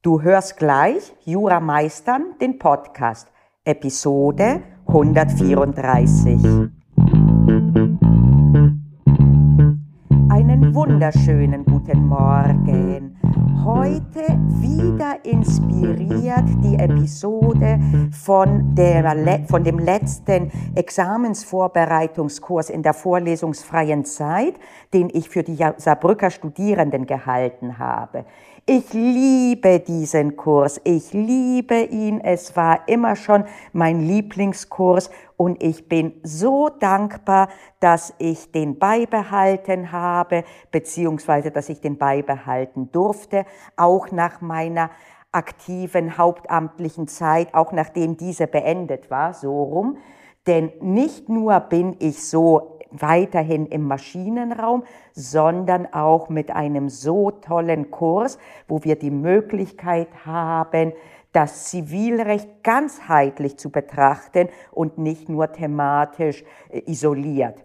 [0.00, 3.26] Du hörst gleich Jura Meistern, den Podcast,
[3.64, 6.40] Episode 134.
[10.28, 13.17] Einen wunderschönen guten Morgen.
[13.64, 17.78] Heute wieder inspiriert die Episode
[18.12, 24.54] von, der, von dem letzten Examensvorbereitungskurs in der vorlesungsfreien Zeit,
[24.94, 28.24] den ich für die Saarbrücker Studierenden gehalten habe.
[28.66, 30.80] Ich liebe diesen Kurs.
[30.84, 32.20] Ich liebe ihn.
[32.20, 39.92] Es war immer schon mein Lieblingskurs und ich bin so dankbar, dass ich den beibehalten
[39.92, 40.42] habe,
[40.72, 44.90] beziehungsweise dass ich den beibehalten durfte, auch nach meiner
[45.30, 49.98] aktiven hauptamtlichen Zeit, auch nachdem diese beendet war, so rum.
[50.48, 57.92] Denn nicht nur bin ich so weiterhin im Maschinenraum, sondern auch mit einem so tollen
[57.92, 60.94] Kurs, wo wir die Möglichkeit haben,
[61.32, 67.56] das Zivilrecht ganzheitlich zu betrachten und nicht nur thematisch äh, isoliert.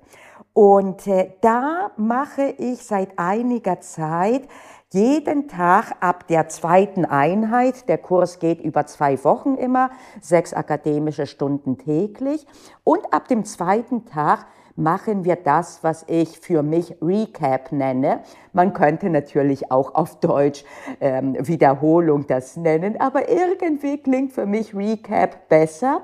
[0.53, 4.47] Und äh, da mache ich seit einiger Zeit
[4.91, 9.89] jeden Tag ab der zweiten Einheit, der Kurs geht über zwei Wochen immer,
[10.21, 12.45] sechs akademische Stunden täglich,
[12.83, 18.21] und ab dem zweiten Tag machen wir das, was ich für mich Recap nenne.
[18.53, 20.63] Man könnte natürlich auch auf Deutsch
[20.99, 26.01] ähm, Wiederholung das nennen, aber irgendwie klingt für mich Recap besser.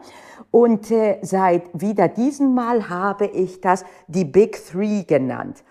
[0.51, 5.63] Und äh, seit wieder diesem Mal habe ich das die Big Three genannt.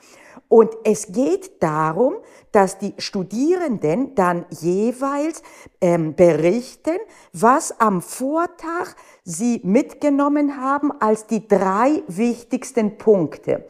[0.49, 2.17] Und es geht darum,
[2.53, 5.43] dass die Studierenden dann jeweils
[5.81, 6.97] ähm, berichten,
[7.33, 13.67] was am Vortag sie mitgenommen haben als die drei wichtigsten Punkte.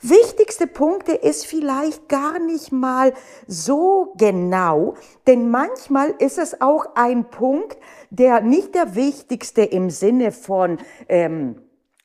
[0.00, 3.14] Wichtigste Punkte ist vielleicht gar nicht mal
[3.48, 4.94] so genau,
[5.26, 7.76] denn manchmal ist es auch ein Punkt,
[8.10, 11.56] der nicht der wichtigste im Sinne von ähm,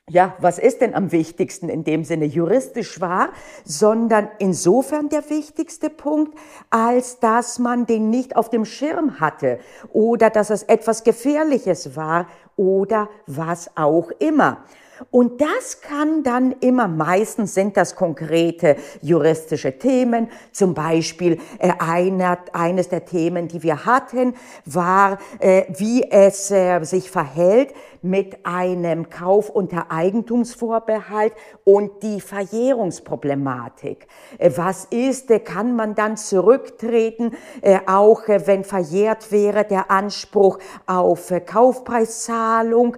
[0.09, 3.29] ja, was ist denn am wichtigsten in dem Sinne juristisch war,
[3.63, 6.37] sondern insofern der wichtigste Punkt,
[6.69, 9.59] als dass man den nicht auf dem Schirm hatte
[9.93, 12.27] oder dass es etwas Gefährliches war
[12.57, 14.65] oder was auch immer.
[15.11, 20.29] Und das kann dann immer, meistens sind das konkrete juristische Themen.
[20.51, 24.35] Zum Beispiel äh, einer, eines der Themen, die wir hatten,
[24.65, 31.33] war, äh, wie es äh, sich verhält mit einem Kauf unter Eigentumsvorbehalt
[31.63, 34.07] und die Verjährungsproblematik.
[34.37, 37.31] Äh, was ist, äh, kann man dann zurücktreten,
[37.61, 42.97] äh, auch wenn verjährt wäre der Anspruch auf Kaufpreiszahlung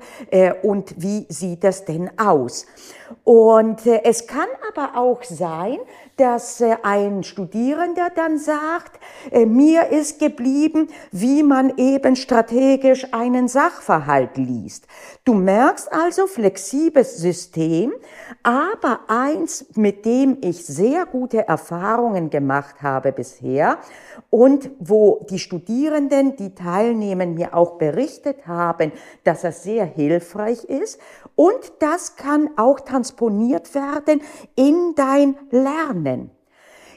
[0.64, 2.66] und wie sieht es denn aus?
[3.24, 5.78] Und es kann aber auch sein,
[6.18, 9.00] dass äh, ein Studierender dann sagt,
[9.32, 14.88] äh, mir ist geblieben, wie man eben strategisch einen Sachverhalt liest.
[15.26, 17.94] Du merkst also flexibles System,
[18.44, 23.80] aber eins, mit dem ich sehr gute Erfahrungen gemacht habe bisher
[24.30, 28.92] und wo die Studierenden, die teilnehmen, mir auch berichtet haben,
[29.24, 31.00] dass das sehr hilfreich ist
[31.36, 34.22] und das kann auch transponiert werden
[34.56, 36.05] in dein Lernen.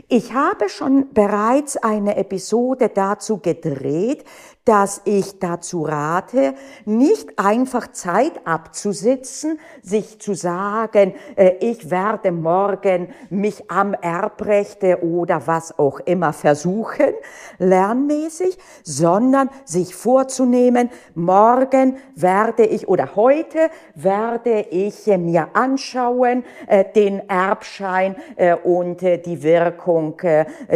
[0.09, 4.25] Ich habe schon bereits eine Episode dazu gedreht,
[4.69, 6.53] dass ich dazu rate,
[6.85, 15.47] nicht einfach Zeit abzusitzen, sich zu sagen, äh, ich werde morgen mich am Erbrechte oder
[15.47, 17.15] was auch immer versuchen,
[17.57, 27.27] lernmäßig, sondern sich vorzunehmen, morgen werde ich oder heute werde ich mir anschauen, äh, den
[27.27, 30.21] Erbschein äh, und die Wirkung,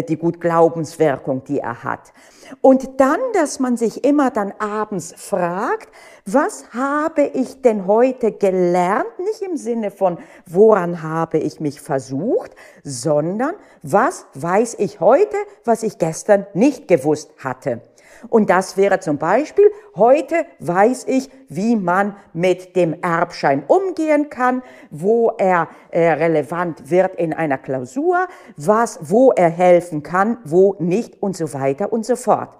[0.08, 2.12] die Gutglaubenswirkung, die er hat.
[2.60, 5.88] Und dann, dass man sich immer dann abends fragt,
[6.26, 9.18] was habe ich denn heute gelernt?
[9.18, 12.52] Nicht im Sinne von, woran habe ich mich versucht,
[12.84, 17.80] sondern was weiß ich heute, was ich gestern nicht gewusst hatte.
[18.28, 24.62] Und das wäre zum Beispiel, heute weiß ich, wie man mit dem Erbschein umgehen kann,
[24.90, 31.22] wo er äh, relevant wird in einer Klausur, was, wo er helfen kann, wo nicht
[31.22, 32.56] und so weiter und so fort.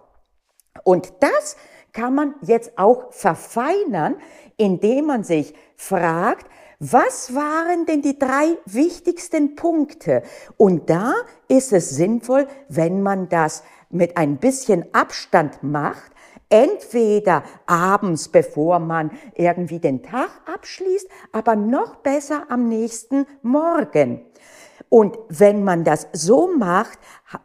[0.85, 1.57] Und das
[1.93, 4.17] kann man jetzt auch verfeinern,
[4.57, 6.47] indem man sich fragt,
[6.79, 10.23] was waren denn die drei wichtigsten Punkte?
[10.57, 11.15] Und da
[11.47, 16.11] ist es sinnvoll, wenn man das mit ein bisschen Abstand macht,
[16.53, 24.27] entweder abends, bevor man irgendwie den Tag abschließt, aber noch besser am nächsten Morgen.
[24.91, 26.99] Und wenn man das so macht,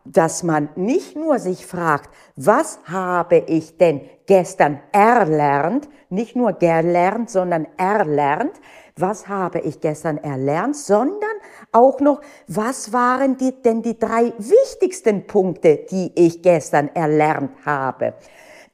[0.04, 7.30] dass man nicht nur sich fragt, was habe ich denn gestern erlernt, nicht nur gelernt,
[7.30, 8.52] sondern erlernt,
[8.98, 11.38] was habe ich gestern erlernt, sondern
[11.72, 18.16] auch noch, was waren die, denn die drei wichtigsten Punkte, die ich gestern erlernt habe.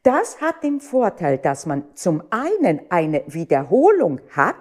[0.03, 4.57] Das hat den Vorteil, dass man zum einen eine Wiederholung hat,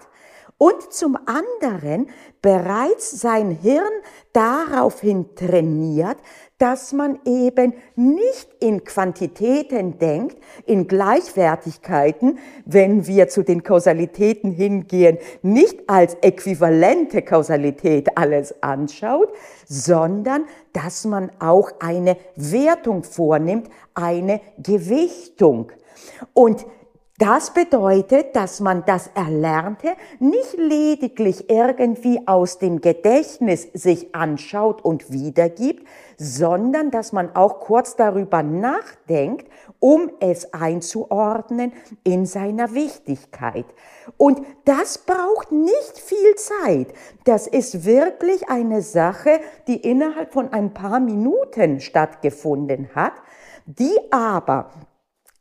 [0.62, 2.09] und zum anderen
[2.41, 3.93] bereits sein Hirn
[4.33, 6.19] daraufhin trainiert,
[6.62, 15.19] dass man eben nicht in Quantitäten denkt, in Gleichwertigkeiten, wenn wir zu den Kausalitäten hingehen,
[15.43, 19.32] nicht als äquivalente Kausalität alles anschaut,
[19.67, 25.73] sondern dass man auch eine Wertung vornimmt, eine Gewichtung.
[26.32, 26.65] Und
[27.19, 35.12] das bedeutet, dass man das Erlernte nicht lediglich irgendwie aus dem Gedächtnis sich anschaut und
[35.12, 35.87] wiedergibt,
[36.17, 39.47] sondern dass man auch kurz darüber nachdenkt,
[39.79, 41.73] um es einzuordnen
[42.03, 43.67] in seiner Wichtigkeit.
[44.17, 46.94] Und das braucht nicht viel Zeit.
[47.25, 53.12] Das ist wirklich eine Sache, die innerhalb von ein paar Minuten stattgefunden hat,
[53.67, 54.70] die aber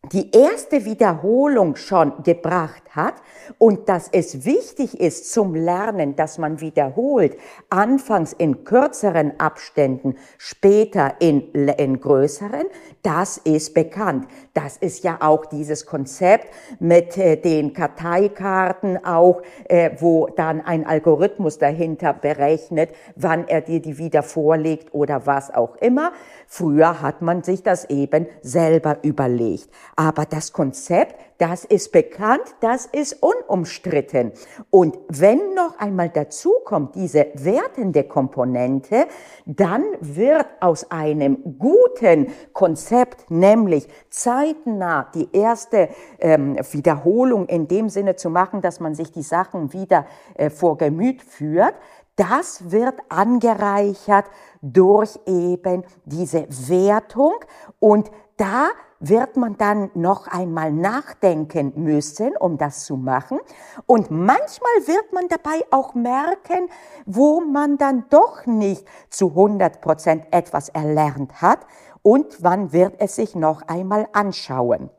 [0.10, 3.14] die erste Wiederholung schon gebracht hat
[3.60, 7.38] und dass es wichtig ist zum Lernen, dass man wiederholt,
[7.70, 12.66] anfangs in kürzeren Abständen, später in, in größeren,
[13.04, 14.28] das ist bekannt.
[14.54, 20.86] Das ist ja auch dieses Konzept mit äh, den Karteikarten auch, äh, wo dann ein
[20.86, 26.12] Algorithmus dahinter berechnet, wann er dir die wieder vorlegt oder was auch immer.
[26.48, 29.70] Früher hat man sich das eben selber überlegt.
[29.96, 34.32] Aber das Konzept, das ist bekannt, das ist unumstritten.
[34.70, 39.08] Und wenn noch einmal dazu kommt diese wertende Komponente,
[39.46, 42.91] dann wird aus einem guten Konzept,
[43.30, 45.90] nämlich zeitnah die erste
[46.20, 50.06] ähm, Wiederholung in dem Sinne zu machen, dass man sich die Sachen wieder
[50.36, 51.76] äh, vor Gemüt führt,
[52.16, 54.26] das wird angereichert
[54.62, 57.36] durch eben diese Wertung.
[57.80, 63.40] Und da wird man dann noch einmal nachdenken müssen, um das zu machen.
[63.88, 66.70] Und manchmal wird man dabei auch merken,
[67.06, 71.60] wo man dann doch nicht zu 100 Prozent etwas erlernt hat
[72.02, 74.90] und wann wird es sich noch einmal anschauen.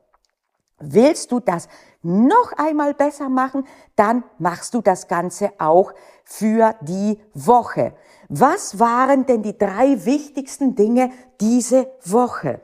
[0.79, 1.69] Willst du das
[2.03, 3.65] noch einmal besser machen,
[3.95, 5.93] dann machst du das Ganze auch
[6.25, 7.95] für die Woche.
[8.29, 11.11] Was waren denn die drei wichtigsten Dinge
[11.41, 12.61] diese Woche?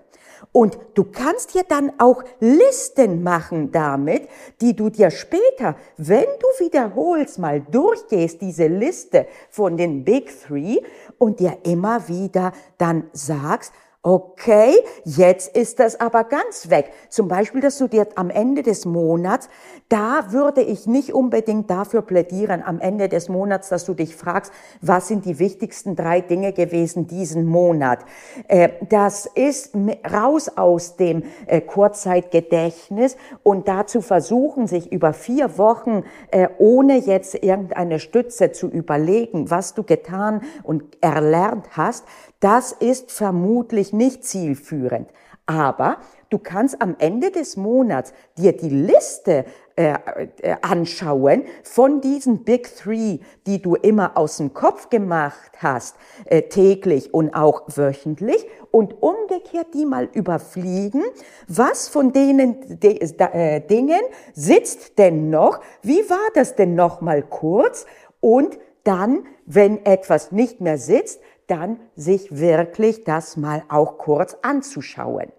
[0.53, 4.29] Und du kannst dir dann auch Listen machen damit,
[4.61, 10.81] die du dir später, wenn du wiederholst, mal durchgehst, diese Liste von den Big Three
[11.19, 13.73] und dir immer wieder dann sagst,
[14.05, 16.93] Okay, jetzt ist das aber ganz weg.
[17.09, 19.49] Zum Beispiel, dass du dir am Ende des Monats,
[19.89, 24.53] da würde ich nicht unbedingt dafür plädieren, am Ende des Monats, dass du dich fragst,
[24.81, 27.99] was sind die wichtigsten drei Dinge gewesen diesen Monat.
[28.47, 29.73] Äh, das ist
[30.09, 37.35] raus aus dem äh, Kurzzeitgedächtnis und dazu versuchen, sich über vier Wochen, äh, ohne jetzt
[37.35, 42.05] irgendeine Stütze zu überlegen, was du getan und erlernt hast,
[42.41, 45.11] das ist vermutlich nicht zielführend.
[45.47, 45.97] Aber
[46.29, 49.95] du kannst am Ende des Monats dir die Liste äh,
[50.43, 56.43] äh, anschauen von diesen Big Three, die du immer aus dem Kopf gemacht hast, äh,
[56.43, 61.03] täglich und auch wöchentlich und umgekehrt die mal überfliegen.
[61.47, 64.03] Was von denen de, äh, Dingen
[64.35, 65.61] sitzt denn noch?
[65.81, 67.87] Wie war das denn noch mal kurz?
[68.21, 75.33] Und dann, wenn etwas nicht mehr sitzt, dann sich wirklich das mal auch kurz anzuschauen.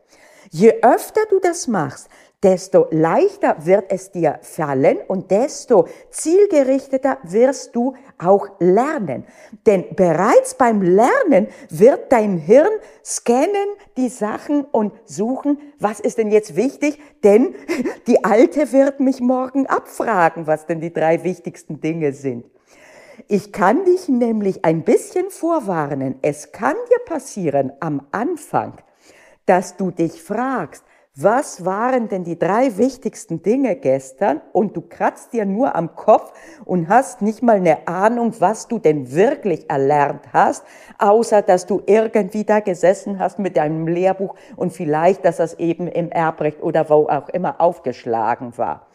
[0.52, 2.10] Je öfter du das machst,
[2.42, 9.26] desto leichter wird es dir fallen und desto zielgerichteter wirst du auch lernen.
[9.66, 12.72] Denn bereits beim Lernen wird dein Hirn
[13.04, 17.00] scannen die Sachen und suchen, was ist denn jetzt wichtig?
[17.24, 17.56] Denn
[18.08, 22.46] die Alte wird mich morgen abfragen, was denn die drei wichtigsten Dinge sind.
[23.32, 26.16] Ich kann dich nämlich ein bisschen vorwarnen.
[26.24, 28.74] Es kann dir passieren am Anfang,
[29.46, 30.84] dass du dich fragst,
[31.16, 34.42] was waren denn die drei wichtigsten Dinge gestern?
[34.52, 36.34] Und du kratzt dir nur am Kopf
[36.66, 40.64] und hast nicht mal eine Ahnung, was du denn wirklich erlernt hast,
[40.98, 45.88] außer dass du irgendwie da gesessen hast mit deinem Lehrbuch und vielleicht, dass das eben
[45.88, 48.88] im Erbrecht oder wo auch immer aufgeschlagen war.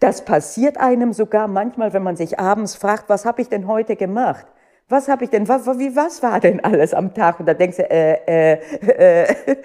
[0.00, 3.96] Das passiert einem sogar manchmal, wenn man sich abends fragt, was habe ich denn heute
[3.96, 4.46] gemacht?
[4.90, 7.40] was habe ich denn, was, wie, was war denn alles am Tag?
[7.40, 9.56] Und da denkst du, äh, äh, äh,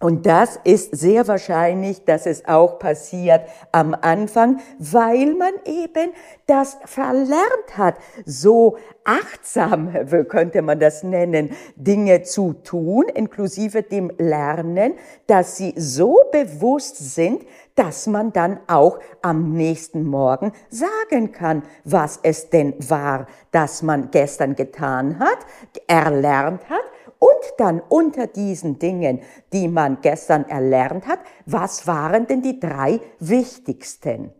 [0.00, 6.12] und das ist sehr wahrscheinlich, dass es auch passiert am Anfang, weil man eben
[6.46, 7.94] das verlernt hat,
[8.26, 9.94] so achtsam,
[10.28, 14.94] könnte man das nennen, Dinge zu tun, inklusive dem Lernen,
[15.28, 17.46] dass sie so bewusst sind,
[17.76, 24.10] dass man dann auch am nächsten Morgen sagen kann, was es denn war, das man
[24.10, 25.38] gestern getan hat,
[25.86, 26.84] erlernt hat
[27.24, 29.22] und dann unter diesen Dingen,
[29.54, 34.30] die man gestern erlernt hat, was waren denn die drei wichtigsten?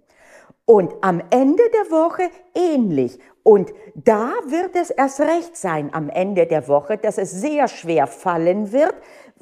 [0.66, 2.24] Und am Ende der Woche
[2.54, 3.18] ähnlich.
[3.42, 8.06] Und da wird es erst recht sein am Ende der Woche, dass es sehr schwer
[8.06, 8.94] fallen wird,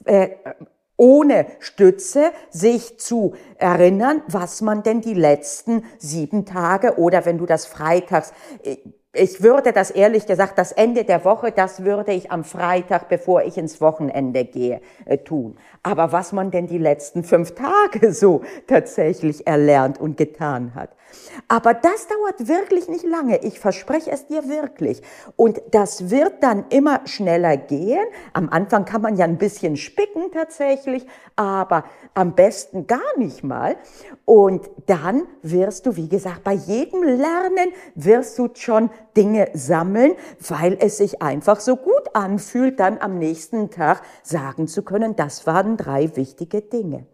[0.05, 0.31] äh,
[0.97, 7.47] ohne Stütze sich zu erinnern, was man denn die letzten sieben Tage oder wenn du
[7.47, 8.33] das freitags
[8.63, 8.77] äh,
[9.15, 13.43] ich würde das ehrlich gesagt, das Ende der Woche, das würde ich am Freitag, bevor
[13.43, 15.57] ich ins Wochenende gehe, äh, tun.
[15.83, 20.91] Aber was man denn die letzten fünf Tage so tatsächlich erlernt und getan hat.
[21.49, 23.39] Aber das dauert wirklich nicht lange.
[23.45, 25.03] Ich verspreche es dir wirklich.
[25.37, 28.05] Und das wird dann immer schneller gehen.
[28.33, 33.77] Am Anfang kann man ja ein bisschen spicken tatsächlich, aber am besten gar nicht mal.
[34.25, 40.15] Und dann wirst du, wie gesagt, bei jedem Lernen wirst du schon Dinge sammeln,
[40.49, 45.47] weil es sich einfach so gut anfühlt, dann am nächsten Tag sagen zu können, das
[45.47, 47.07] waren drei wichtige Dinge.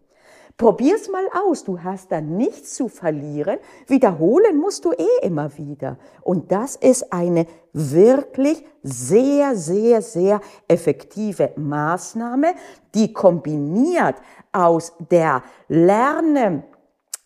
[0.59, 3.59] Probier's mal aus, du hast da nichts zu verlieren.
[3.87, 5.99] Wiederholen musst du eh immer wieder.
[6.23, 12.55] Und das ist eine wirklich sehr, sehr, sehr effektive Maßnahme,
[12.93, 14.17] die kombiniert
[14.51, 16.65] aus der Lerne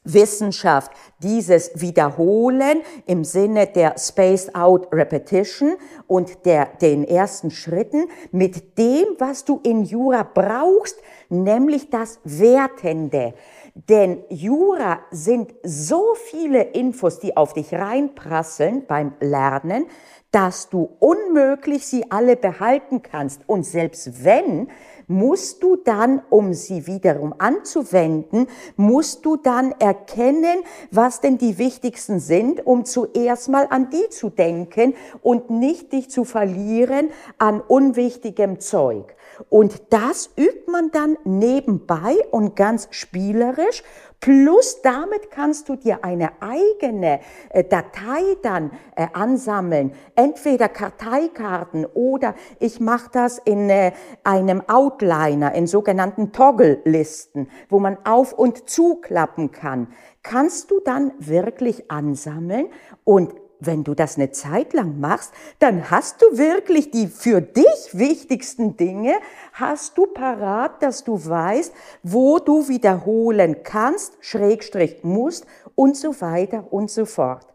[0.05, 0.91] Wissenschaft
[1.23, 5.75] dieses Wiederholen im Sinne der Spaced Out Repetition
[6.07, 10.97] und der, den ersten Schritten mit dem, was du in Jura brauchst,
[11.29, 13.35] nämlich das Wertende.
[13.75, 19.87] Denn Jura sind so viele Infos, die auf dich reinprasseln beim Lernen,
[20.31, 23.49] dass du unmöglich sie alle behalten kannst.
[23.49, 24.69] Und selbst wenn,
[25.13, 32.19] musst du dann, um sie wiederum anzuwenden, musst du dann erkennen, was denn die wichtigsten
[32.19, 38.59] sind, um zuerst mal an die zu denken und nicht dich zu verlieren an unwichtigem
[38.59, 39.15] Zeug.
[39.49, 43.83] Und das übt man dann nebenbei und ganz spielerisch
[44.23, 47.19] Plus damit kannst du dir eine eigene
[47.51, 53.91] äh, Datei dann äh, ansammeln, entweder Karteikarten oder ich mache das in äh,
[54.23, 59.89] einem Outliner, in sogenannten Toggle-Listen, wo man auf und zuklappen kann.
[60.23, 62.69] Kannst du dann wirklich ansammeln
[63.03, 63.35] und
[63.67, 68.77] wenn du das eine Zeit lang machst, dann hast du wirklich die für dich wichtigsten
[68.77, 69.15] Dinge,
[69.53, 76.73] hast du parat, dass du weißt, wo du wiederholen kannst, Schrägstrich musst und so weiter
[76.73, 77.52] und so fort.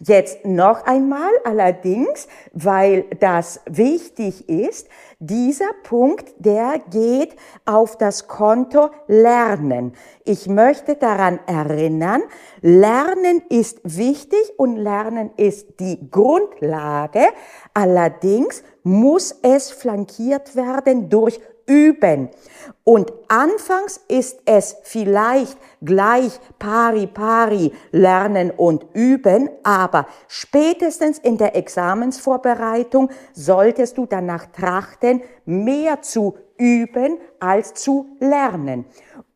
[0.00, 8.90] Jetzt noch einmal allerdings, weil das wichtig ist, dieser Punkt, der geht auf das Konto
[9.06, 9.92] Lernen.
[10.24, 12.22] Ich möchte daran erinnern,
[12.62, 17.24] Lernen ist wichtig und Lernen ist die Grundlage.
[17.74, 21.40] Allerdings muss es flankiert werden durch
[21.70, 22.28] üben.
[22.82, 31.54] Und anfangs ist es vielleicht gleich pari pari lernen und üben, aber spätestens in der
[31.54, 38.84] Examensvorbereitung solltest du danach trachten, mehr zu üben als zu lernen.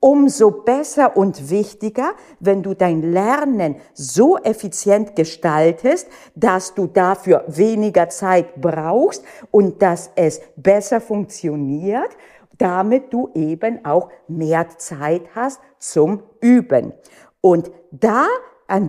[0.05, 8.11] Umso besser und wichtiger, wenn du dein Lernen so effizient gestaltest, dass du dafür weniger
[8.11, 12.11] Zeit brauchst und dass es besser funktioniert,
[12.59, 16.93] damit du eben auch mehr Zeit hast zum Üben.
[17.41, 18.27] Und da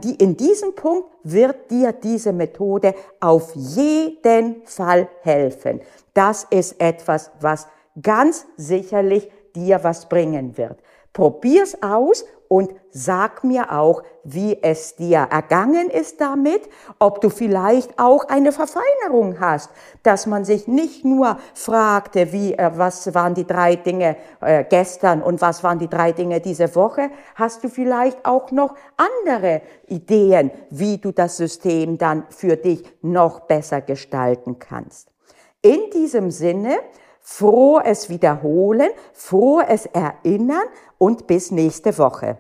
[0.04, 5.80] die, in diesem Punkt wird dir diese Methode auf jeden Fall helfen.
[6.14, 7.70] Das ist etwas, was
[8.02, 10.82] ganz sicherlich dir was bringen wird.
[11.16, 16.62] Probier's aus und sag mir auch, wie es dir ergangen ist damit,
[17.00, 19.70] ob du vielleicht auch eine Verfeinerung hast,
[20.04, 25.22] dass man sich nicht nur fragte, wie, äh, was waren die drei Dinge äh, gestern
[25.22, 30.52] und was waren die drei Dinge diese Woche, hast du vielleicht auch noch andere Ideen,
[30.70, 35.14] wie du das System dann für dich noch besser gestalten kannst.
[35.62, 36.78] In diesem Sinne,
[37.26, 40.68] frohes Wiederholen, frohes Erinnern
[41.00, 42.38] und bis nächste Woche.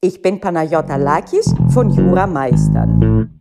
[0.00, 3.35] Ich bin Panayota Lakis von Jura Meistern.